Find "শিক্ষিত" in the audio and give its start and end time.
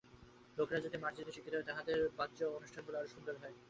1.35-1.53